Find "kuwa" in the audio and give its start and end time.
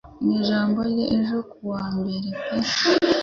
1.51-1.83